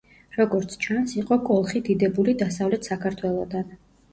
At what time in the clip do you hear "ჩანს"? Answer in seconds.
0.85-1.13